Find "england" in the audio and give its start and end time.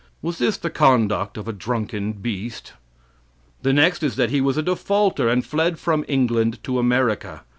6.07-6.57